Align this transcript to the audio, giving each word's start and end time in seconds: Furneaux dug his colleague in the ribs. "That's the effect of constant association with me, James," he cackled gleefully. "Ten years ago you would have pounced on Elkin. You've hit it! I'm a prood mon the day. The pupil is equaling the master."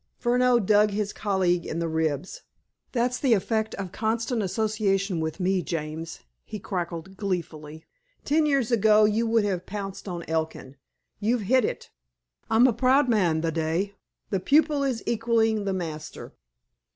Furneaux 0.17 0.59
dug 0.59 0.89
his 0.89 1.13
colleague 1.13 1.63
in 1.63 1.77
the 1.77 1.87
ribs. 1.87 2.41
"That's 2.91 3.19
the 3.19 3.35
effect 3.35 3.75
of 3.75 3.91
constant 3.91 4.41
association 4.41 5.19
with 5.19 5.39
me, 5.39 5.61
James," 5.61 6.21
he 6.43 6.59
cackled 6.59 7.17
gleefully. 7.17 7.85
"Ten 8.25 8.47
years 8.47 8.71
ago 8.71 9.05
you 9.05 9.27
would 9.27 9.45
have 9.45 9.67
pounced 9.67 10.07
on 10.07 10.23
Elkin. 10.27 10.75
You've 11.19 11.41
hit 11.41 11.63
it! 11.63 11.91
I'm 12.49 12.65
a 12.65 12.73
prood 12.73 13.09
mon 13.09 13.41
the 13.41 13.51
day. 13.51 13.93
The 14.31 14.39
pupil 14.39 14.81
is 14.83 15.03
equaling 15.05 15.65
the 15.65 15.71
master." 15.73 16.33